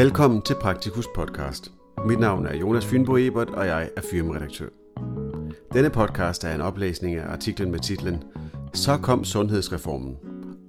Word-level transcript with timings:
Velkommen 0.00 0.42
til 0.42 0.56
Praktikus 0.60 1.06
podcast. 1.14 1.72
Mit 2.06 2.20
navn 2.20 2.46
er 2.46 2.56
Jonas 2.56 2.86
Fynbo 2.86 3.16
Ebert, 3.16 3.50
og 3.50 3.66
jeg 3.66 3.90
er 3.96 4.00
firmaredaktør. 4.10 4.68
Denne 5.72 5.90
podcast 5.90 6.44
er 6.44 6.54
en 6.54 6.60
oplæsning 6.60 7.16
af 7.16 7.32
artiklen 7.32 7.70
med 7.70 7.78
titlen 7.78 8.22
Så 8.74 8.96
kom 8.96 9.24
sundhedsreformen, 9.24 10.16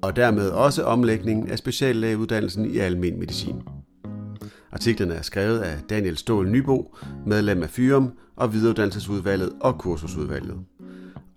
og 0.01 0.15
dermed 0.15 0.49
også 0.49 0.83
omlægningen 0.83 1.49
af 1.49 1.57
speciallægeuddannelsen 1.57 2.65
i 2.65 2.77
almen 2.77 3.19
medicin. 3.19 3.61
Artiklen 4.71 5.11
er 5.11 5.21
skrevet 5.21 5.59
af 5.59 5.77
Daniel 5.89 6.17
Ståhl 6.17 6.49
Nybo, 6.49 6.95
medlem 7.25 7.63
af 7.63 7.69
Fyrum 7.69 8.11
og 8.35 8.53
videreuddannelsesudvalget 8.53 9.51
og 9.61 9.77
kursusudvalget, 9.77 10.57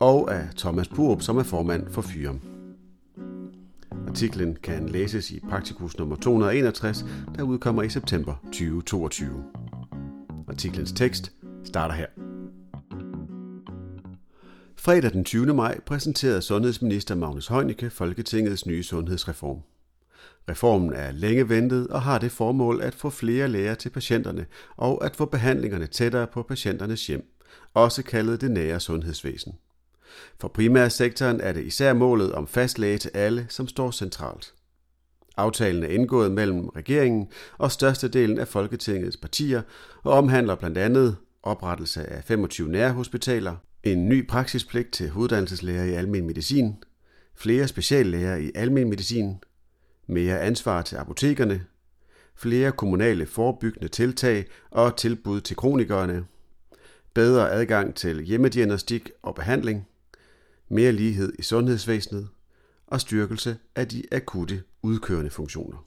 og 0.01 0.34
af 0.34 0.48
Thomas 0.56 0.88
Purup, 0.88 1.23
som 1.23 1.38
er 1.38 1.42
formand 1.42 1.90
for 1.90 2.02
Fyrum. 2.02 2.40
Artiklen 4.14 4.56
kan 4.62 4.88
læses 4.88 5.30
i 5.30 5.41
Praktikus 5.41 5.98
nummer 5.98 6.16
261, 6.16 7.04
der 7.34 7.42
udkommer 7.42 7.82
i 7.82 7.88
september 7.88 8.34
2022. 8.45 9.45
Artiklens 10.48 10.92
tekst 10.92 11.32
starter 11.64 11.95
her. 11.95 12.06
Fredag 14.77 15.12
den 15.12 15.24
20. 15.24 15.54
maj 15.54 15.80
præsenterede 15.80 16.42
sundhedsminister 16.42 17.14
Magnus 17.14 17.46
Heunicke 17.46 17.90
Folketingets 17.90 18.66
nye 18.66 18.82
sundhedsreform. 18.82 19.59
Reformen 20.51 20.92
er 20.92 21.12
længe 21.12 21.48
ventet 21.48 21.88
og 21.88 22.02
har 22.02 22.18
det 22.18 22.32
formål 22.32 22.80
at 22.82 22.95
få 22.95 23.10
flere 23.10 23.48
læger 23.48 23.74
til 23.74 23.90
patienterne 23.90 24.46
og 24.76 25.04
at 25.04 25.16
få 25.16 25.24
behandlingerne 25.24 25.87
tættere 25.87 26.26
på 26.26 26.42
patienternes 26.42 27.07
hjem, 27.07 27.26
også 27.74 28.02
kaldet 28.02 28.40
det 28.40 28.51
nære 28.51 28.80
sundhedsvæsen. 28.80 29.52
For 30.40 30.48
primærsektoren 30.48 31.40
er 31.40 31.52
det 31.52 31.65
især 31.65 31.93
målet 31.93 32.32
om 32.32 32.46
fast 32.46 32.79
læge 32.79 32.98
til 32.98 33.10
alle, 33.15 33.46
som 33.48 33.68
står 33.68 33.90
centralt. 33.90 34.54
Aftalen 35.37 35.82
er 35.82 35.88
indgået 35.88 36.32
mellem 36.32 36.68
regeringen 36.68 37.29
og 37.59 37.73
størstedelen 37.73 38.38
af 38.38 38.48
Folketingets 38.48 39.16
partier 39.16 39.62
og 40.02 40.12
omhandler 40.12 40.54
blandt 40.54 40.79
andet 40.79 41.16
oprettelse 41.42 42.07
af 42.07 42.24
25 42.24 42.68
nærhospitaler, 42.68 43.57
en 43.82 44.09
ny 44.09 44.26
praksispligt 44.26 44.92
til 44.92 45.12
uddannelseslæger 45.12 45.85
i 45.85 45.92
almen 45.92 46.26
medicin, 46.26 46.76
flere 47.35 47.68
speciallæger 47.68 48.37
i 48.37 48.51
almen 48.54 48.88
medicin, 48.88 49.37
mere 50.07 50.40
ansvar 50.40 50.82
til 50.82 50.96
apotekerne, 50.96 51.65
flere 52.37 52.73
kommunale 52.73 53.26
forebyggende 53.26 53.88
tiltag 53.88 54.45
og 54.70 54.96
tilbud 54.96 55.40
til 55.40 55.57
kronikerne, 55.57 56.24
bedre 57.15 57.51
adgang 57.51 57.95
til 57.95 58.23
hjemmediagnostik 58.23 59.10
og 59.23 59.35
behandling, 59.35 59.87
mere 60.68 60.93
lighed 60.93 61.32
i 61.38 61.43
sundhedsvæsenet 61.43 62.29
og 62.87 63.01
styrkelse 63.01 63.57
af 63.76 63.88
de 63.88 64.03
akutte 64.12 64.62
udkørende 64.82 65.31
funktioner. 65.31 65.87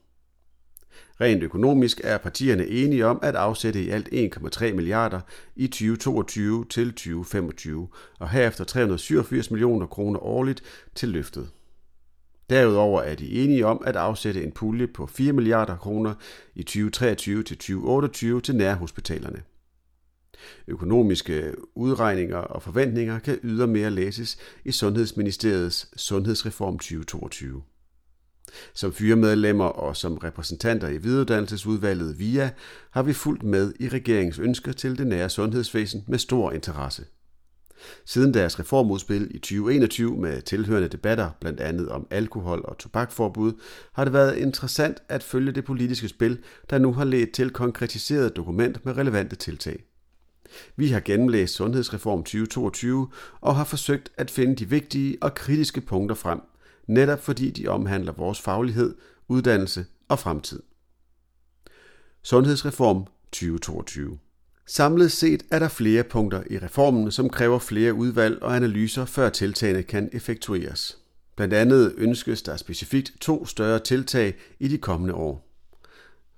Rent 1.21 1.43
økonomisk 1.43 2.01
er 2.03 2.17
partierne 2.17 2.67
enige 2.67 3.05
om 3.05 3.19
at 3.23 3.35
afsætte 3.35 3.83
i 3.83 3.89
alt 3.89 4.07
1,3 4.07 4.73
milliarder 4.73 5.21
i 5.55 5.67
2022 5.67 6.65
til 6.65 6.91
2025 6.91 7.87
og 8.19 8.29
herefter 8.29 8.63
387 8.63 9.51
millioner 9.51 9.87
kroner 9.87 10.19
årligt 10.19 10.63
til 10.95 11.09
løftet. 11.09 11.49
Derudover 12.49 13.01
er 13.01 13.15
de 13.15 13.31
enige 13.43 13.65
om 13.65 13.81
at 13.85 13.95
afsætte 13.95 14.43
en 14.43 14.51
pulje 14.51 14.87
på 14.87 15.07
4 15.07 15.33
milliarder 15.33 15.77
kroner 15.77 16.13
i 16.55 16.63
2023 16.63 17.43
til 17.43 17.57
2028 17.57 18.41
til 18.41 18.55
nærhospitalerne. 18.55 19.41
Økonomiske 20.67 21.53
udregninger 21.75 22.37
og 22.37 22.63
forventninger 22.63 23.19
kan 23.19 23.39
ydermere 23.43 23.89
læses 23.89 24.37
i 24.65 24.71
Sundhedsministeriets 24.71 26.01
Sundhedsreform 26.01 26.79
2022. 26.79 27.61
Som 28.73 28.93
fyremedlemmer 28.93 29.65
og 29.65 29.97
som 29.97 30.17
repræsentanter 30.17 30.87
i 30.87 30.97
videreuddannelsesudvalget 30.97 32.19
VIA 32.19 32.49
har 32.91 33.03
vi 33.03 33.13
fulgt 33.13 33.43
med 33.43 33.73
i 33.79 33.89
regeringens 33.89 34.39
ønsker 34.39 34.71
til 34.71 34.97
det 34.97 35.07
nære 35.07 35.29
sundhedsvæsen 35.29 36.03
med 36.07 36.19
stor 36.19 36.51
interesse. 36.51 37.05
Siden 38.05 38.33
deres 38.33 38.59
reformudspil 38.59 39.35
i 39.35 39.39
2021 39.39 40.17
med 40.17 40.41
tilhørende 40.41 40.87
debatter 40.87 41.29
blandt 41.39 41.59
andet 41.59 41.89
om 41.89 42.07
alkohol 42.11 42.61
og 42.65 42.77
tobakforbud, 42.77 43.53
har 43.93 44.03
det 44.03 44.13
været 44.13 44.37
interessant 44.37 44.97
at 45.09 45.23
følge 45.23 45.51
det 45.51 45.65
politiske 45.65 46.07
spil, 46.07 46.39
der 46.69 46.77
nu 46.77 46.93
har 46.93 47.05
ledt 47.05 47.31
til 47.31 47.49
konkretiseret 47.49 48.35
dokument 48.35 48.85
med 48.85 48.97
relevante 48.97 49.35
tiltag. 49.35 49.83
Vi 50.75 50.87
har 50.87 50.99
gennemlæst 50.99 51.55
Sundhedsreform 51.55 52.19
2022 52.19 53.07
og 53.41 53.55
har 53.55 53.63
forsøgt 53.63 54.11
at 54.17 54.31
finde 54.31 54.55
de 54.55 54.69
vigtige 54.69 55.17
og 55.21 55.35
kritiske 55.35 55.81
punkter 55.81 56.15
frem, 56.15 56.39
netop 56.87 57.23
fordi 57.23 57.49
de 57.49 57.67
omhandler 57.67 58.11
vores 58.11 58.41
faglighed, 58.41 58.95
uddannelse 59.27 59.85
og 60.07 60.19
fremtid. 60.19 60.63
Sundhedsreform 62.23 63.05
2022 63.31 64.17
Samlet 64.69 65.11
set 65.11 65.43
er 65.51 65.59
der 65.59 65.67
flere 65.67 66.03
punkter 66.03 66.43
i 66.49 66.57
reformen, 66.57 67.11
som 67.11 67.29
kræver 67.29 67.59
flere 67.59 67.93
udvalg 67.93 68.43
og 68.43 68.55
analyser, 68.55 69.05
før 69.05 69.29
tiltagene 69.29 69.83
kan 69.83 70.09
effektueres. 70.13 70.97
Blandt 71.35 71.53
andet 71.53 71.93
ønskes 71.97 72.41
der 72.41 72.57
specifikt 72.57 73.13
to 73.21 73.45
større 73.45 73.79
tiltag 73.79 74.35
i 74.59 74.67
de 74.67 74.77
kommende 74.77 75.13
år. 75.13 75.46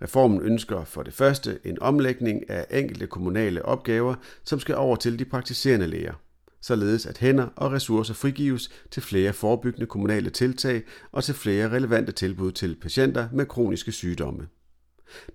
Reformen 0.01 0.41
ønsker 0.41 0.83
for 0.83 1.03
det 1.03 1.13
første 1.13 1.59
en 1.63 1.81
omlægning 1.81 2.49
af 2.49 2.65
enkelte 2.71 3.07
kommunale 3.07 3.65
opgaver, 3.65 4.15
som 4.43 4.59
skal 4.59 4.75
over 4.75 4.95
til 4.95 5.19
de 5.19 5.25
praktiserende 5.25 5.87
læger, 5.87 6.13
således 6.61 7.05
at 7.05 7.17
hænder 7.17 7.47
og 7.55 7.71
ressourcer 7.71 8.13
frigives 8.13 8.69
til 8.91 9.03
flere 9.03 9.33
forebyggende 9.33 9.85
kommunale 9.85 10.29
tiltag 10.29 10.83
og 11.11 11.23
til 11.23 11.35
flere 11.35 11.69
relevante 11.69 12.11
tilbud 12.11 12.51
til 12.51 12.75
patienter 12.75 13.27
med 13.33 13.45
kroniske 13.45 13.91
sygdomme. 13.91 14.47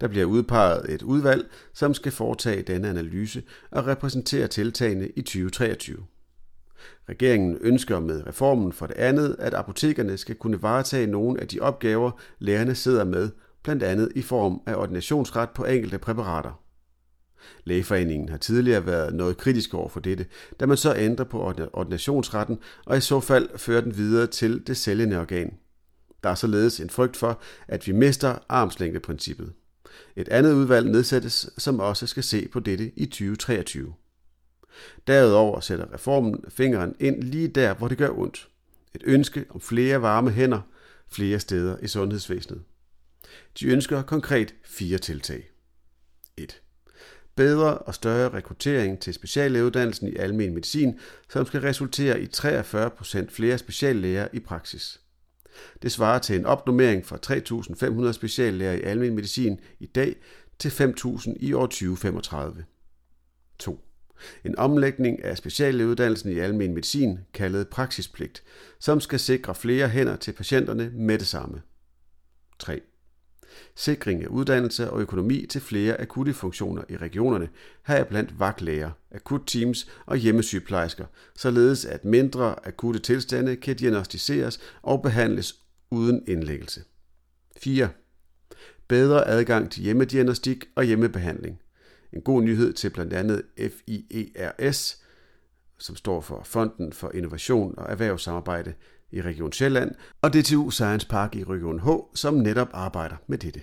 Der 0.00 0.08
bliver 0.08 0.24
udpeget 0.24 0.92
et 0.92 1.02
udvalg, 1.02 1.50
som 1.74 1.94
skal 1.94 2.12
foretage 2.12 2.62
denne 2.62 2.88
analyse 2.88 3.42
og 3.70 3.86
repræsentere 3.86 4.48
tiltagene 4.48 5.08
i 5.08 5.22
2023. 5.22 5.96
Regeringen 7.08 7.58
ønsker 7.60 8.00
med 8.00 8.26
reformen 8.26 8.72
for 8.72 8.86
det 8.86 8.96
andet, 8.96 9.36
at 9.38 9.54
apotekerne 9.54 10.16
skal 10.16 10.34
kunne 10.34 10.62
varetage 10.62 11.06
nogle 11.06 11.40
af 11.40 11.48
de 11.48 11.60
opgaver, 11.60 12.10
lægerne 12.38 12.74
sidder 12.74 13.04
med 13.04 13.30
blandt 13.64 13.82
andet 13.82 14.12
i 14.14 14.22
form 14.22 14.62
af 14.66 14.74
ordinationsret 14.74 15.50
på 15.50 15.64
enkelte 15.64 15.98
præparater. 15.98 16.60
Lægeforeningen 17.64 18.28
har 18.28 18.36
tidligere 18.36 18.86
været 18.86 19.14
noget 19.14 19.36
kritisk 19.36 19.74
over 19.74 19.88
for 19.88 20.00
dette, 20.00 20.26
da 20.60 20.66
man 20.66 20.76
så 20.76 20.94
ændrer 20.96 21.24
på 21.24 21.54
ordinationsretten 21.72 22.58
og 22.86 22.96
i 22.96 23.00
så 23.00 23.20
fald 23.20 23.58
fører 23.58 23.80
den 23.80 23.96
videre 23.96 24.26
til 24.26 24.66
det 24.66 24.76
sælgende 24.76 25.20
organ. 25.20 25.54
Der 26.22 26.30
er 26.30 26.34
således 26.34 26.80
en 26.80 26.90
frygt 26.90 27.16
for, 27.16 27.40
at 27.68 27.86
vi 27.86 27.92
mister 27.92 28.38
armslængdeprincippet. 28.48 29.52
Et 30.16 30.28
andet 30.28 30.52
udvalg 30.52 30.90
nedsættes, 30.90 31.50
som 31.58 31.80
også 31.80 32.06
skal 32.06 32.22
se 32.22 32.48
på 32.48 32.60
dette 32.60 32.92
i 32.96 33.06
2023. 33.06 33.94
Derudover 35.06 35.60
sætter 35.60 35.94
reformen 35.94 36.44
fingeren 36.48 36.94
ind 37.00 37.22
lige 37.22 37.48
der, 37.48 37.74
hvor 37.74 37.88
det 37.88 37.98
gør 37.98 38.10
ondt. 38.10 38.48
Et 38.94 39.02
ønske 39.04 39.44
om 39.50 39.60
flere 39.60 40.02
varme 40.02 40.30
hænder 40.30 40.60
flere 41.08 41.40
steder 41.40 41.76
i 41.82 41.88
sundhedsvæsenet. 41.88 42.62
De 43.60 43.66
ønsker 43.66 44.02
konkret 44.02 44.54
fire 44.64 44.98
tiltag. 44.98 45.50
1. 46.36 46.62
Bedre 47.36 47.78
og 47.78 47.94
større 47.94 48.34
rekruttering 48.34 49.00
til 49.00 49.14
speciallægeuddannelsen 49.14 50.08
i 50.08 50.16
almen 50.16 50.54
medicin, 50.54 50.98
som 51.28 51.46
skal 51.46 51.60
resultere 51.60 52.20
i 52.20 52.26
43% 52.26 53.30
flere 53.30 53.58
speciallæger 53.58 54.28
i 54.32 54.40
praksis. 54.40 55.00
Det 55.82 55.92
svarer 55.92 56.18
til 56.18 56.36
en 56.36 56.46
opnummering 56.46 57.06
fra 57.06 57.18
3.500 58.06 58.12
speciallæger 58.12 58.72
i 58.72 58.82
almen 58.82 59.14
medicin 59.14 59.60
i 59.80 59.86
dag 59.86 60.16
til 60.58 60.68
5.000 60.68 61.32
i 61.40 61.52
år 61.52 61.66
2035. 61.66 62.64
2. 63.58 63.80
En 64.44 64.58
omlægning 64.58 65.24
af 65.24 65.36
speciallægeuddannelsen 65.36 66.32
i 66.32 66.38
almen 66.38 66.74
medicin, 66.74 67.18
kaldet 67.34 67.68
praksispligt, 67.68 68.42
som 68.78 69.00
skal 69.00 69.20
sikre 69.20 69.54
flere 69.54 69.88
hænder 69.88 70.16
til 70.16 70.32
patienterne 70.32 70.90
med 70.94 71.18
det 71.18 71.26
samme. 71.26 71.62
3 72.58 72.80
sikring 73.74 74.22
af 74.22 74.26
uddannelse 74.26 74.90
og 74.90 75.00
økonomi 75.00 75.46
til 75.46 75.60
flere 75.60 76.00
akutte 76.00 76.34
funktioner 76.34 76.82
i 76.88 76.96
regionerne, 76.96 77.48
heriblandt 77.86 78.40
vagtlæger, 78.40 78.90
akutteams 79.10 79.88
og 80.06 80.16
hjemmesygeplejersker, 80.16 81.04
således 81.36 81.84
at 81.84 82.04
mindre 82.04 82.66
akutte 82.66 83.00
tilstande 83.00 83.56
kan 83.56 83.76
diagnostiseres 83.76 84.60
og 84.82 85.02
behandles 85.02 85.54
uden 85.90 86.24
indlæggelse. 86.26 86.84
4. 87.56 87.88
Bedre 88.88 89.28
adgang 89.28 89.70
til 89.70 89.82
hjemmediagnostik 89.82 90.64
og 90.74 90.84
hjemmebehandling. 90.84 91.60
En 92.12 92.22
god 92.22 92.42
nyhed 92.42 92.72
til 92.72 92.90
blandt 92.90 93.12
andet 93.12 93.42
FIERS, 93.58 95.02
som 95.78 95.96
står 95.96 96.20
for 96.20 96.42
Fonden 96.44 96.92
for 96.92 97.10
Innovation 97.14 97.74
og 97.78 97.90
Erhvervssamarbejde, 97.90 98.74
i 99.14 99.22
Region 99.22 99.52
Sjælland, 99.52 99.94
og 100.22 100.32
DTU 100.32 100.70
Science 100.70 101.08
Park 101.08 101.36
i 101.36 101.44
Region 101.44 101.80
H, 101.80 101.88
som 102.14 102.34
netop 102.34 102.68
arbejder 102.72 103.16
med 103.26 103.38
dette. 103.38 103.60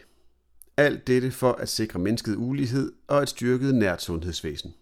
Alt 0.77 1.07
dette 1.07 1.31
for 1.31 1.51
at 1.51 1.69
sikre 1.69 1.99
mennesket 1.99 2.35
ulighed 2.35 2.91
og 3.07 3.23
et 3.23 3.29
styrket 3.29 3.75
nært 3.75 4.01
sundhedsvæsen. 4.01 4.73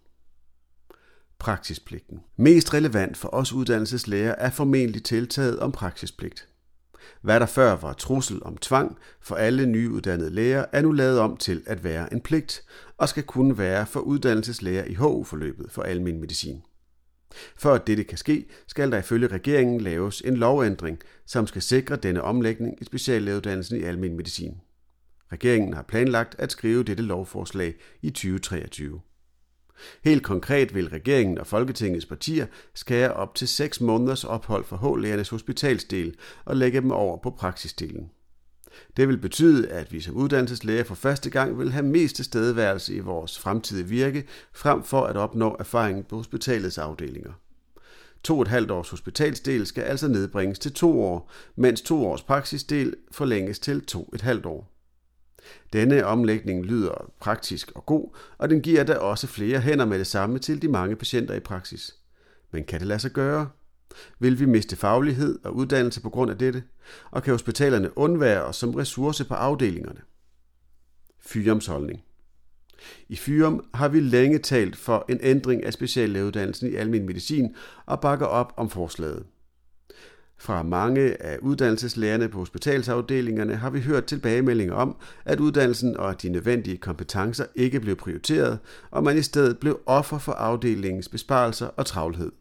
Praksispligten. 1.40 2.20
Mest 2.38 2.74
relevant 2.74 3.18
for 3.18 3.30
os 3.34 3.54
uddannelseslæger 3.54 4.36
er 4.38 4.50
formentlig 4.50 5.04
tiltaget 5.04 5.60
om 5.60 5.72
praksispligt. 5.72 6.48
Hvad 7.22 7.40
der 7.40 7.46
før 7.46 7.76
var 7.76 7.94
trussel 7.94 8.44
om 8.44 8.58
tvang 8.58 8.98
for 9.22 9.36
alle 9.36 9.66
nyuddannede 9.66 10.30
læger, 10.30 10.66
er 10.72 10.82
nu 10.82 10.92
lavet 10.92 11.20
om 11.20 11.38
til 11.38 11.64
at 11.66 11.84
være 11.84 12.14
en 12.14 12.22
pligt, 12.22 12.62
og 12.98 13.10
skal 13.10 13.24
kunne 13.24 13.58
være 13.58 13.86
for 13.86 14.00
uddannelseslæger 14.00 14.84
i 14.84 14.94
HU-forløbet 14.94 15.72
for 15.72 15.82
almen 15.84 16.20
medicin. 16.20 16.62
For 17.56 17.74
at 17.74 17.88
dette 17.88 18.04
kan 18.04 18.18
ske, 18.18 18.46
skal 18.68 18.92
der 18.92 18.98
ifølge 18.98 19.28
regeringen 19.28 19.82
laves 19.82 20.22
en 20.22 20.38
lovændring, 20.38 21.00
som 21.26 21.48
skal 21.48 21.62
sikre 21.62 21.96
denne 21.96 22.22
omlægning 22.22 22.82
i 22.82 22.86
speciallægeuddannelsen 22.86 23.80
i 23.80 23.84
almen 23.84 24.18
medicin. 24.18 24.58
Regeringen 25.32 25.74
har 25.74 25.82
planlagt 25.82 26.36
at 26.40 26.52
skrive 26.52 26.84
dette 26.84 27.04
lovforslag 27.04 27.76
i 28.02 28.10
2023. 28.10 29.02
Helt 30.04 30.24
konkret 30.24 30.76
vil 30.76 30.90
regeringen 30.90 31.38
og 31.38 31.48
Folketingets 31.48 32.06
partier 32.06 32.46
skære 32.74 33.14
op 33.14 33.36
til 33.36 33.48
6 33.48 33.82
måneders 33.82 34.24
ophold 34.24 34.66
for 34.66 34.78
H-lægernes 34.78 35.30
hospitalsdel 35.30 36.16
og 36.46 36.56
lægge 36.56 36.82
dem 36.82 36.92
over 36.92 37.18
på 37.18 37.30
praksisdelen. 37.30 38.10
Det 38.98 39.08
vil 39.08 39.18
betyde, 39.18 39.70
at 39.70 39.94
vi 39.94 40.02
som 40.02 40.16
uddannelseslæger 40.16 40.84
for 40.84 40.96
første 40.96 41.30
gang 41.30 41.60
vil 41.60 41.72
have 41.72 41.86
mest 41.86 42.16
tilstedeværelse 42.16 42.96
i 42.96 43.00
vores 43.00 43.40
fremtidige 43.40 43.88
virke, 43.88 44.28
frem 44.54 44.84
for 44.84 45.02
at 45.02 45.18
opnå 45.18 45.56
erfaring 45.60 46.08
på 46.08 46.16
hospitalets 46.16 46.78
afdelinger. 46.78 47.32
To 48.24 48.42
et 48.42 48.48
halvt 48.48 48.72
års 48.72 48.90
hospitalsdel 48.90 49.66
skal 49.66 49.84
altså 49.84 50.08
nedbringes 50.08 50.60
til 50.60 50.74
to 50.74 51.02
år, 51.02 51.32
mens 51.56 51.82
to 51.82 52.06
års 52.06 52.24
praksisdel 52.24 52.96
forlænges 53.12 53.60
til 53.60 53.86
to 53.86 54.10
et 54.14 54.22
halvt 54.22 54.46
år. 54.46 54.72
Denne 55.74 56.06
omlægning 56.06 56.66
lyder 56.66 57.12
praktisk 57.20 57.72
og 57.76 57.86
god, 57.86 58.16
og 58.38 58.50
den 58.50 58.62
giver 58.62 58.84
da 58.84 58.94
også 58.94 59.28
flere 59.28 59.60
hænder 59.60 59.86
med 59.86 60.00
det 60.00 60.08
samme 60.08 60.40
til 60.40 60.62
de 60.62 60.68
mange 60.68 60.96
patienter 60.96 61.34
i 61.34 61.40
praksis. 61.40 61.96
Men 62.52 62.64
kan 62.64 62.80
det 62.80 62.88
lade 62.88 63.00
sig 63.00 63.12
gøre? 63.12 63.50
Vil 64.20 64.40
vi 64.40 64.46
miste 64.46 64.76
faglighed 64.76 65.40
og 65.44 65.56
uddannelse 65.56 66.02
på 66.02 66.10
grund 66.10 66.32
af 66.32 66.38
dette? 66.38 66.64
Og 67.12 67.24
kan 67.24 67.34
hospitalerne 67.34 67.98
undvære 67.98 68.44
os 68.44 68.56
som 68.56 68.76
ressource 68.76 69.26
på 69.26 69.34
afdelingerne? 69.34 70.02
Fyrums 71.20 71.66
holdning. 71.66 72.04
I 73.10 73.16
Fyrum 73.16 73.66
har 73.74 73.88
vi 73.88 74.00
længe 74.00 74.40
talt 74.40 74.76
for 74.76 75.06
en 75.10 75.20
ændring 75.22 75.64
af 75.64 75.74
speciallægeuddannelsen 75.74 76.72
i 76.72 76.76
almen 76.76 77.06
medicin 77.06 77.56
og 77.86 78.02
bakker 78.02 78.26
op 78.26 78.54
om 78.58 78.70
forslaget. 78.70 79.26
Fra 80.42 80.64
mange 80.64 81.24
af 81.24 81.38
uddannelseslærerne 81.42 82.30
på 82.30 82.38
hospitalsafdelingerne 82.38 83.56
har 83.56 83.70
vi 83.70 83.80
hørt 83.80 84.06
tilbagemeldinger 84.06 84.74
om, 84.74 84.96
at 85.26 85.40
uddannelsen 85.40 85.98
og 85.98 86.22
de 86.22 86.30
nødvendige 86.30 86.78
kompetencer 86.78 87.46
ikke 87.56 87.80
blev 87.80 87.96
prioriteret, 87.96 88.60
og 88.92 89.04
man 89.04 89.18
i 89.18 89.22
stedet 89.22 89.60
blev 89.60 89.80
offer 89.86 90.18
for 90.18 90.32
afdelingens 90.32 91.10
besparelser 91.10 91.68
og 91.68 91.86
travlhed. 91.86 92.32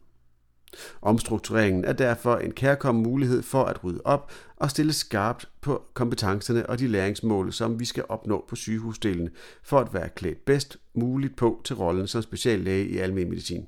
Omstruktureringen 1.01 1.85
er 1.85 1.93
derfor 1.93 2.37
en 2.37 2.51
kærkommen 2.51 3.03
mulighed 3.03 3.41
for 3.41 3.63
at 3.63 3.83
rydde 3.83 4.01
op 4.03 4.31
og 4.55 4.69
stille 4.69 4.93
skarpt 4.93 5.49
på 5.61 5.83
kompetencerne 5.93 6.69
og 6.69 6.79
de 6.79 6.87
læringsmål, 6.87 7.53
som 7.53 7.79
vi 7.79 7.85
skal 7.85 8.03
opnå 8.09 8.45
på 8.47 8.55
sygehusdelen, 8.55 9.29
for 9.63 9.79
at 9.79 9.93
være 9.93 10.09
klædt 10.09 10.45
bedst 10.45 10.77
muligt 10.93 11.35
på 11.35 11.61
til 11.65 11.75
rollen 11.75 12.07
som 12.07 12.21
speciallæge 12.21 12.87
i 12.87 12.97
almen 12.97 13.29
medicin. 13.29 13.65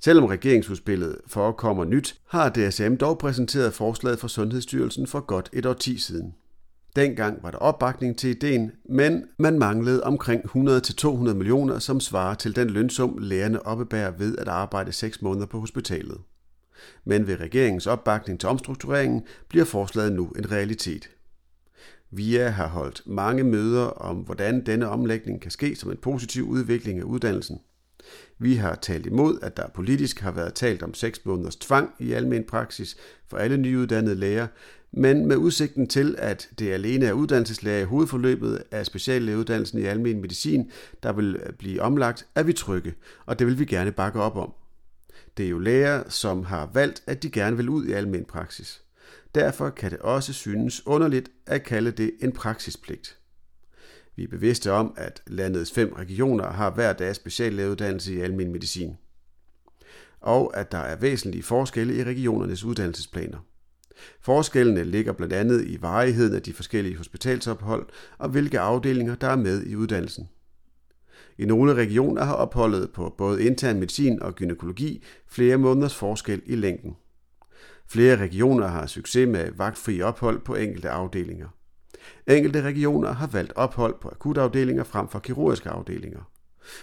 Selvom 0.00 0.24
regeringsudspillet 0.24 1.18
forekommer 1.26 1.84
nyt, 1.84 2.20
har 2.28 2.48
DSM 2.48 2.94
dog 2.94 3.18
præsenteret 3.18 3.74
forslaget 3.74 4.18
fra 4.18 4.28
Sundhedsstyrelsen 4.28 5.06
for 5.06 5.20
godt 5.20 5.50
et 5.52 5.66
årti 5.66 5.98
siden. 5.98 6.34
Dengang 6.96 7.42
var 7.42 7.50
der 7.50 7.58
opbakning 7.58 8.18
til 8.18 8.30
ideen, 8.30 8.72
men 8.84 9.24
man 9.38 9.58
manglede 9.58 10.04
omkring 10.04 10.44
100-200 10.44 11.34
millioner, 11.34 11.78
som 11.78 12.00
svarer 12.00 12.34
til 12.34 12.56
den 12.56 12.70
lønsum, 12.70 13.18
lægerne 13.18 13.66
oppebærer 13.66 14.10
ved 14.10 14.38
at 14.38 14.48
arbejde 14.48 14.92
6 14.92 15.22
måneder 15.22 15.46
på 15.46 15.60
hospitalet. 15.60 16.18
Men 17.04 17.26
ved 17.26 17.40
regeringens 17.40 17.86
opbakning 17.86 18.40
til 18.40 18.48
omstruktureringen 18.48 19.22
bliver 19.48 19.64
forslaget 19.64 20.12
nu 20.12 20.28
en 20.38 20.52
realitet. 20.52 21.10
VIA 22.10 22.48
har 22.48 22.68
holdt 22.68 23.02
mange 23.06 23.44
møder 23.44 23.84
om, 23.84 24.16
hvordan 24.16 24.66
denne 24.66 24.88
omlægning 24.88 25.40
kan 25.40 25.50
ske 25.50 25.76
som 25.76 25.90
en 25.90 25.96
positiv 25.96 26.44
udvikling 26.48 26.98
af 26.98 27.04
uddannelsen. 27.04 27.58
Vi 28.38 28.54
har 28.54 28.74
talt 28.74 29.06
imod, 29.06 29.38
at 29.42 29.56
der 29.56 29.68
politisk 29.68 30.20
har 30.20 30.30
været 30.30 30.54
talt 30.54 30.82
om 30.82 30.94
6 30.94 31.24
måneders 31.24 31.56
tvang 31.56 31.90
i 31.98 32.12
almen 32.12 32.44
praksis 32.44 32.96
for 33.28 33.36
alle 33.36 33.56
nyuddannede 33.56 34.14
læger, 34.14 34.46
men 34.92 35.26
med 35.26 35.36
udsigten 35.36 35.86
til, 35.86 36.14
at 36.18 36.48
det 36.58 36.72
alene 36.72 37.06
er 37.06 37.12
uddannelseslæger 37.12 37.78
i 37.80 37.84
hovedforløbet 37.84 38.62
af 38.70 38.86
speciallægeuddannelsen 38.86 39.78
i 39.78 39.84
almen 39.84 40.20
medicin, 40.20 40.70
der 41.02 41.12
vil 41.12 41.40
blive 41.58 41.82
omlagt, 41.82 42.26
er 42.34 42.42
vi 42.42 42.52
trygge, 42.52 42.94
og 43.26 43.38
det 43.38 43.46
vil 43.46 43.58
vi 43.58 43.64
gerne 43.64 43.92
bakke 43.92 44.20
op 44.20 44.36
om. 44.36 44.52
Det 45.36 45.46
er 45.46 45.50
jo 45.50 45.58
læger, 45.58 46.02
som 46.08 46.44
har 46.44 46.70
valgt, 46.74 47.02
at 47.06 47.22
de 47.22 47.30
gerne 47.30 47.56
vil 47.56 47.68
ud 47.68 47.86
i 47.86 47.92
almen 47.92 48.24
praksis. 48.24 48.82
Derfor 49.34 49.70
kan 49.70 49.90
det 49.90 49.98
også 49.98 50.32
synes 50.32 50.86
underligt 50.86 51.30
at 51.46 51.62
kalde 51.62 51.90
det 51.90 52.10
en 52.20 52.32
praksispligt. 52.32 53.18
Vi 54.16 54.24
er 54.24 54.28
bevidste 54.28 54.72
om, 54.72 54.94
at 54.96 55.22
landets 55.26 55.72
fem 55.72 55.92
regioner 55.92 56.50
har 56.50 56.70
hver 56.70 56.92
deres 56.92 57.16
speciallægeuddannelse 57.16 58.14
i 58.14 58.20
almen 58.20 58.52
medicin, 58.52 58.96
og 60.20 60.56
at 60.56 60.72
der 60.72 60.78
er 60.78 60.96
væsentlige 60.96 61.42
forskelle 61.42 61.96
i 61.96 62.04
regionernes 62.04 62.64
uddannelsesplaner. 62.64 63.38
Forskellene 64.20 64.84
ligger 64.84 65.12
blandt 65.12 65.32
andet 65.32 65.64
i 65.64 65.82
varigheden 65.82 66.34
af 66.34 66.42
de 66.42 66.52
forskellige 66.52 66.96
hospitalsophold 66.96 67.86
og 68.18 68.28
hvilke 68.28 68.60
afdelinger, 68.60 69.14
der 69.14 69.26
er 69.26 69.36
med 69.36 69.66
i 69.66 69.76
uddannelsen. 69.76 70.28
I 71.38 71.44
nogle 71.44 71.74
regioner 71.74 72.24
har 72.24 72.34
opholdet 72.34 72.90
på 72.92 73.14
både 73.18 73.44
intern 73.44 73.78
medicin 73.78 74.22
og 74.22 74.34
gynækologi 74.34 75.04
flere 75.26 75.56
måneders 75.56 75.94
forskel 75.94 76.42
i 76.46 76.56
længden. 76.56 76.96
Flere 77.86 78.16
regioner 78.16 78.66
har 78.66 78.86
succes 78.86 79.28
med 79.28 79.50
vagtfri 79.56 80.02
ophold 80.02 80.40
på 80.40 80.54
enkelte 80.54 80.90
afdelinger. 80.90 81.48
Enkelte 82.28 82.62
regioner 82.62 83.12
har 83.12 83.26
valgt 83.26 83.52
ophold 83.56 83.94
på 84.00 84.08
akutafdelinger 84.08 84.84
frem 84.84 85.08
for 85.08 85.18
kirurgiske 85.18 85.70
afdelinger. 85.70 86.20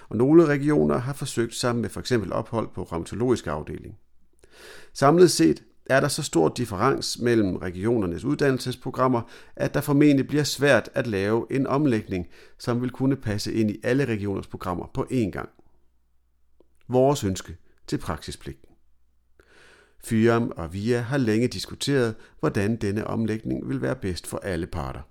Og 0.10 0.18
nogle 0.18 0.46
regioner 0.46 0.98
har 0.98 1.14
forsøgt 1.14 1.56
sammen 1.56 1.82
med 1.82 1.90
f.eks. 1.90 2.12
ophold 2.12 2.68
på 2.76 2.84
reumatologiske 2.84 3.52
afdeling. 3.52 3.98
Samlet 4.94 5.32
set 5.32 5.64
er 5.86 6.00
der 6.00 6.08
så 6.08 6.24
stor 6.24 6.50
differens 6.50 7.20
mellem 7.20 7.56
regionernes 7.56 8.24
uddannelsesprogrammer, 8.24 9.22
at 9.56 9.74
der 9.74 9.82
formentlig 9.82 10.28
bliver 10.28 10.44
svært 10.44 10.90
at 10.94 11.08
lave 11.08 11.48
en 11.52 11.68
omlægning, 11.68 12.28
som 12.58 12.82
vil 12.82 12.90
kunne 12.90 13.16
passe 13.16 13.54
ind 13.54 13.72
i 13.72 13.80
alle 13.84 14.06
regioners 14.06 14.48
programmer 14.48 14.92
på 14.94 15.08
én 15.12 15.30
gang. 15.30 15.50
Vores 16.88 17.24
ønske 17.24 17.58
til 17.88 17.98
praksispligten. 17.98 18.69
Fyram 20.04 20.52
og 20.56 20.74
VIA 20.74 21.00
har 21.00 21.18
længe 21.18 21.48
diskuteret, 21.48 22.16
hvordan 22.40 22.76
denne 22.76 23.08
omlægning 23.08 23.70
vil 23.70 23.82
være 23.82 23.96
bedst 23.96 24.28
for 24.28 24.38
alle 24.38 24.68
parter. 24.68 25.02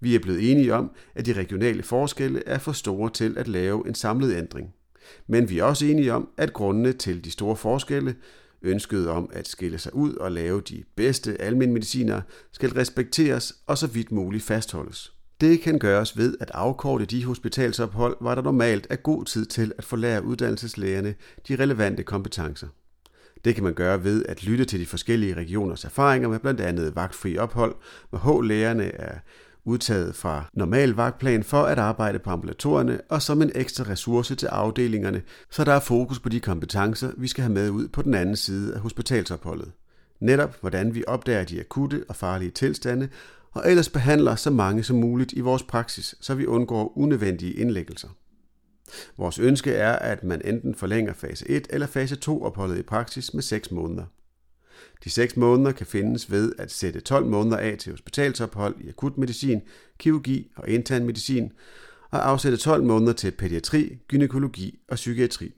Vi 0.00 0.14
er 0.14 0.20
blevet 0.20 0.50
enige 0.50 0.74
om, 0.74 0.90
at 1.14 1.26
de 1.26 1.32
regionale 1.32 1.82
forskelle 1.82 2.42
er 2.46 2.58
for 2.58 2.72
store 2.72 3.10
til 3.10 3.38
at 3.38 3.48
lave 3.48 3.88
en 3.88 3.94
samlet 3.94 4.36
ændring. 4.36 4.74
Men 5.26 5.50
vi 5.50 5.58
er 5.58 5.64
også 5.64 5.86
enige 5.86 6.12
om, 6.12 6.28
at 6.36 6.52
grundene 6.52 6.92
til 6.92 7.24
de 7.24 7.30
store 7.30 7.56
forskelle 7.56 8.14
Ønsket 8.64 9.08
om 9.08 9.30
at 9.32 9.48
skille 9.48 9.78
sig 9.78 9.94
ud 9.94 10.14
og 10.14 10.32
lave 10.32 10.60
de 10.60 10.84
bedste 10.96 11.42
almenmedicinere, 11.42 12.22
skal 12.52 12.72
respekteres 12.72 13.54
og 13.66 13.78
så 13.78 13.86
vidt 13.86 14.12
muligt 14.12 14.44
fastholdes. 14.44 15.12
Det 15.40 15.60
kan 15.60 15.78
gøres 15.78 16.18
ved 16.18 16.36
at 16.40 16.50
afkorte 16.54 17.04
de 17.04 17.24
hospitalsophold, 17.24 18.16
hvor 18.20 18.34
der 18.34 18.42
normalt 18.42 18.86
er 18.90 18.96
god 18.96 19.24
tid 19.24 19.46
til 19.46 19.72
at 19.78 19.84
forlære 19.84 20.24
uddannelseslægerne 20.24 21.14
de 21.48 21.56
relevante 21.56 22.02
kompetencer. 22.02 22.68
Det 23.44 23.54
kan 23.54 23.64
man 23.64 23.74
gøre 23.74 24.04
ved 24.04 24.24
at 24.28 24.44
lytte 24.44 24.64
til 24.64 24.80
de 24.80 24.86
forskellige 24.86 25.34
regioners 25.34 25.84
erfaringer 25.84 26.28
med 26.28 26.38
blandt 26.38 26.60
andet 26.60 26.96
vagtfri 26.96 27.38
ophold, 27.38 27.74
hvor 28.10 28.40
H-lægerne 28.40 28.84
er 28.84 29.18
udtaget 29.64 30.14
fra 30.14 30.44
normal 30.54 30.90
vagtplan 30.90 31.44
for 31.44 31.62
at 31.62 31.78
arbejde 31.78 32.18
på 32.18 32.30
ambulatorierne 32.30 33.00
og 33.08 33.22
som 33.22 33.42
en 33.42 33.52
ekstra 33.54 33.84
ressource 33.84 34.34
til 34.34 34.46
afdelingerne, 34.46 35.22
så 35.50 35.64
der 35.64 35.72
er 35.72 35.80
fokus 35.80 36.20
på 36.20 36.28
de 36.28 36.40
kompetencer, 36.40 37.10
vi 37.16 37.28
skal 37.28 37.42
have 37.42 37.52
med 37.52 37.70
ud 37.70 37.88
på 37.88 38.02
den 38.02 38.14
anden 38.14 38.36
side 38.36 38.74
af 38.74 38.80
hospitalsopholdet. 38.80 39.72
Netop 40.20 40.60
hvordan 40.60 40.94
vi 40.94 41.04
opdager 41.06 41.44
de 41.44 41.60
akutte 41.60 42.04
og 42.08 42.16
farlige 42.16 42.50
tilstande, 42.50 43.08
og 43.52 43.62
ellers 43.70 43.88
behandler 43.88 44.34
så 44.34 44.50
mange 44.50 44.82
som 44.82 44.96
muligt 44.96 45.32
i 45.32 45.40
vores 45.40 45.62
praksis, 45.62 46.14
så 46.20 46.34
vi 46.34 46.46
undgår 46.46 46.98
unødvendige 46.98 47.52
indlæggelser. 47.52 48.08
Vores 49.16 49.38
ønske 49.38 49.72
er, 49.72 49.92
at 49.92 50.24
man 50.24 50.42
enten 50.44 50.74
forlænger 50.74 51.12
fase 51.12 51.48
1 51.48 51.66
eller 51.70 51.86
fase 51.86 52.16
2 52.16 52.42
opholdet 52.42 52.78
i 52.78 52.82
praksis 52.82 53.34
med 53.34 53.42
6 53.42 53.70
måneder. 53.70 54.04
De 55.04 55.10
6 55.10 55.36
måneder 55.36 55.72
kan 55.72 55.86
findes 55.86 56.30
ved 56.30 56.52
at 56.58 56.72
sætte 56.72 57.00
12 57.00 57.26
måneder 57.26 57.56
af 57.56 57.76
til 57.78 57.92
hospitalsophold 57.92 58.74
i 58.80 58.88
akutmedicin, 58.88 59.62
kirurgi 59.98 60.52
og 60.56 60.68
intern 60.68 61.04
medicin, 61.06 61.52
og 62.10 62.28
afsætte 62.28 62.58
12 62.58 62.84
måneder 62.84 63.12
til 63.12 63.30
pædiatri, 63.30 63.98
gynækologi 64.08 64.78
og 64.88 64.94
psykiatri. 64.94 65.52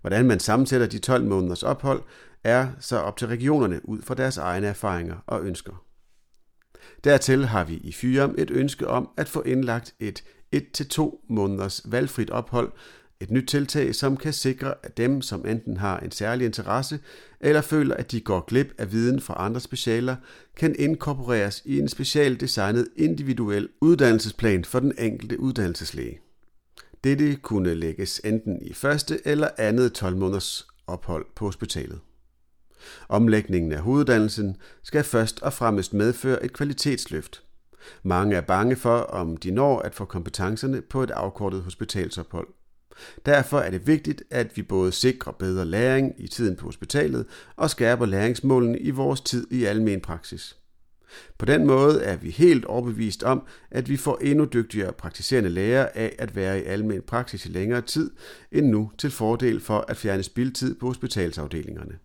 Hvordan 0.00 0.26
man 0.26 0.40
sammensætter 0.40 0.86
de 0.86 0.98
12 0.98 1.24
måneders 1.24 1.62
ophold, 1.62 2.02
er 2.44 2.68
så 2.80 2.98
op 2.98 3.16
til 3.16 3.28
regionerne 3.28 3.88
ud 3.88 4.02
fra 4.02 4.14
deres 4.14 4.36
egne 4.36 4.66
erfaringer 4.66 5.16
og 5.26 5.44
ønsker. 5.44 5.84
Dertil 7.04 7.46
har 7.46 7.64
vi 7.64 7.74
i 7.74 7.92
Fyrum 7.92 8.34
et 8.38 8.50
ønske 8.50 8.88
om 8.88 9.08
at 9.16 9.28
få 9.28 9.42
indlagt 9.42 9.94
et 10.00 10.24
1-2 10.56 11.24
måneders 11.28 11.82
valgfrit 11.84 12.30
ophold 12.30 12.72
Et 13.20 13.30
nyt 13.30 13.48
tiltag, 13.48 13.94
som 13.94 14.16
kan 14.16 14.32
sikre, 14.32 14.74
at 14.82 14.96
dem, 14.96 15.22
som 15.22 15.46
enten 15.46 15.76
har 15.76 15.98
en 15.98 16.10
særlig 16.10 16.44
interesse 16.44 16.98
eller 17.40 17.60
føler, 17.60 17.94
at 17.94 18.12
de 18.12 18.20
går 18.20 18.40
glip 18.40 18.74
af 18.78 18.92
viden 18.92 19.20
fra 19.20 19.34
andre 19.38 19.60
specialer, 19.60 20.16
kan 20.56 20.76
inkorporeres 20.78 21.62
i 21.64 21.78
en 21.78 21.88
specialdesignet 21.88 22.88
individuel 22.96 23.68
uddannelsesplan 23.80 24.64
for 24.64 24.80
den 24.80 24.92
enkelte 24.98 25.40
uddannelseslæge. 25.40 26.20
Dette 27.04 27.36
kunne 27.36 27.74
lægges 27.74 28.20
enten 28.24 28.62
i 28.62 28.72
første 28.72 29.20
eller 29.24 29.48
andet 29.58 29.92
12 29.92 30.16
måneders 30.16 30.66
ophold 30.86 31.26
på 31.36 31.44
hospitalet. 31.44 32.00
Omlægningen 33.08 33.72
af 33.72 33.80
hoveduddannelsen 33.80 34.56
skal 34.82 35.04
først 35.04 35.42
og 35.42 35.52
fremmest 35.52 35.94
medføre 35.94 36.44
et 36.44 36.52
kvalitetsløft. 36.52 37.45
Mange 38.02 38.36
er 38.36 38.40
bange 38.40 38.76
for, 38.76 38.98
om 38.98 39.36
de 39.36 39.50
når 39.50 39.78
at 39.78 39.94
få 39.94 40.04
kompetencerne 40.04 40.80
på 40.80 41.02
et 41.02 41.10
afkortet 41.10 41.62
hospitalsophold. 41.62 42.48
Derfor 43.26 43.58
er 43.58 43.70
det 43.70 43.86
vigtigt, 43.86 44.22
at 44.30 44.56
vi 44.56 44.62
både 44.62 44.92
sikrer 44.92 45.32
bedre 45.32 45.64
læring 45.64 46.14
i 46.18 46.28
tiden 46.28 46.56
på 46.56 46.64
hospitalet 46.64 47.26
og 47.56 47.70
skærper 47.70 48.06
læringsmålene 48.06 48.78
i 48.78 48.90
vores 48.90 49.20
tid 49.20 49.46
i 49.50 49.64
almen 49.64 50.00
praksis. 50.00 50.56
På 51.38 51.46
den 51.46 51.66
måde 51.66 52.02
er 52.02 52.16
vi 52.16 52.30
helt 52.30 52.64
overbevist 52.64 53.22
om, 53.22 53.46
at 53.70 53.88
vi 53.88 53.96
får 53.96 54.18
endnu 54.22 54.44
dygtigere 54.44 54.92
praktiserende 54.92 55.50
læger 55.50 55.88
af 55.94 56.16
at 56.18 56.36
være 56.36 56.60
i 56.60 56.64
almen 56.64 57.02
praksis 57.02 57.46
i 57.46 57.48
længere 57.48 57.80
tid 57.80 58.10
end 58.52 58.66
nu 58.66 58.90
til 58.98 59.10
fordel 59.10 59.60
for 59.60 59.84
at 59.88 59.96
fjerne 59.96 60.22
spildtid 60.22 60.74
på 60.74 60.86
hospitalsafdelingerne. 60.86 61.98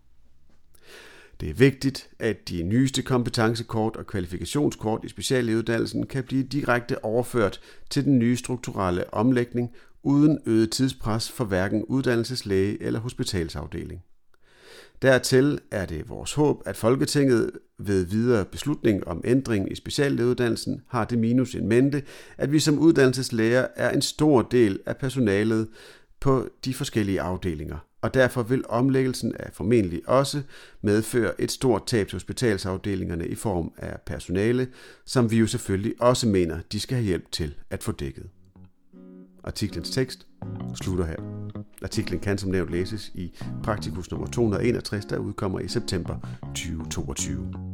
Det 1.40 1.50
er 1.50 1.54
vigtigt, 1.54 2.10
at 2.18 2.48
de 2.48 2.62
nyeste 2.62 3.02
kompetencekort 3.02 3.96
og 3.96 4.06
kvalifikationskort 4.06 5.04
i 5.04 5.08
speciallægeuddannelsen 5.08 6.06
kan 6.06 6.24
blive 6.24 6.42
direkte 6.42 7.04
overført 7.04 7.60
til 7.90 8.04
den 8.04 8.18
nye 8.18 8.36
strukturelle 8.36 9.14
omlægning 9.14 9.70
uden 10.02 10.38
øget 10.46 10.70
tidspres 10.70 11.30
for 11.30 11.44
hverken 11.44 11.84
uddannelseslæge 11.84 12.82
eller 12.82 13.00
hospitalsafdeling. 13.00 14.02
Dertil 15.02 15.60
er 15.70 15.86
det 15.86 16.08
vores 16.08 16.32
håb, 16.32 16.62
at 16.66 16.76
Folketinget 16.76 17.50
ved 17.78 18.04
videre 18.04 18.44
beslutning 18.44 19.08
om 19.08 19.20
ændring 19.24 19.72
i 19.72 19.74
speciallægeuddannelsen 19.74 20.82
har 20.88 21.04
det 21.04 21.18
minus 21.18 21.54
en 21.54 21.68
mente, 21.68 22.02
at 22.38 22.52
vi 22.52 22.58
som 22.58 22.78
uddannelseslæger 22.78 23.66
er 23.76 23.90
en 23.90 24.02
stor 24.02 24.42
del 24.42 24.80
af 24.86 24.96
personalet 24.96 25.68
på 26.20 26.48
de 26.64 26.74
forskellige 26.74 27.20
afdelinger, 27.20 27.78
og 28.02 28.14
derfor 28.14 28.42
vil 28.42 28.64
omlæggelsen 28.68 29.34
af 29.40 29.50
formentlig 29.52 30.08
også 30.08 30.42
medføre 30.82 31.40
et 31.40 31.50
stort 31.50 31.86
tab 31.86 32.08
til 32.08 32.16
hospitalsafdelingerne 32.16 33.26
i 33.28 33.34
form 33.34 33.72
af 33.76 34.00
personale, 34.06 34.68
som 35.04 35.30
vi 35.30 35.38
jo 35.38 35.46
selvfølgelig 35.46 35.94
også 36.00 36.28
mener, 36.28 36.58
de 36.72 36.80
skal 36.80 36.96
have 36.96 37.06
hjælp 37.06 37.32
til 37.32 37.54
at 37.70 37.82
få 37.82 37.92
dækket. 37.92 38.26
Artiklens 39.44 39.90
tekst 39.90 40.26
slutter 40.74 41.04
her. 41.04 41.16
Artiklen 41.82 42.20
kan 42.20 42.38
som 42.38 42.50
nævnt 42.50 42.70
læses 42.70 43.10
i 43.14 43.32
Praktikus 43.62 44.10
nummer 44.10 44.26
261, 44.26 45.04
der 45.04 45.18
udkommer 45.18 45.60
i 45.60 45.68
september 45.68 46.16
2022. 46.54 47.71